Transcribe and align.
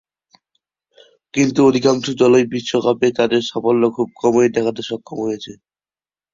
কিন্তু 1.33 1.59
অধিকাংশ 1.69 2.05
দলই 2.21 2.45
বিশ্বকাপে 2.53 3.07
তাদের 3.19 3.41
সাফল্য 3.49 3.83
খুব 3.95 4.07
কমই 4.21 4.49
দেখাতে 4.55 4.81
সক্ষম 4.89 5.17
হয়েছে। 5.25 5.51